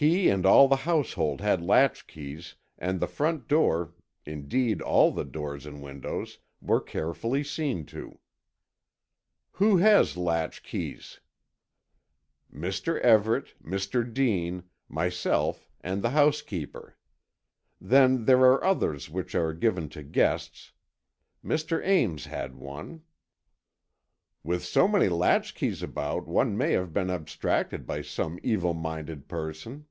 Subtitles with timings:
[0.00, 5.82] He and all the household had latchkeys, and the front door—indeed, all the doors and
[5.82, 8.20] windows were carefully seen to."
[9.54, 11.18] "Who has latchkeys?"
[12.54, 13.00] "Mr.
[13.00, 14.14] Everett, Mr.
[14.14, 16.96] Dean, myself and the housekeeper.
[17.80, 20.70] Then there are others which are given to guests.
[21.44, 21.84] Mr.
[21.84, 23.02] Ames had one——"
[24.44, 29.86] "With so many latchkeys about, one may have been abstracted by some evil minded person."